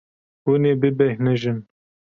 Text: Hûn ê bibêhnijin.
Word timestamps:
Hûn 0.43 0.63
ê 0.71 0.73
bibêhnijin. 0.81 1.59